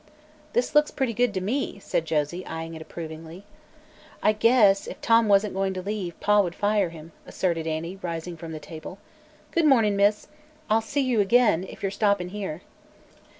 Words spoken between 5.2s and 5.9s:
wasn't goin' to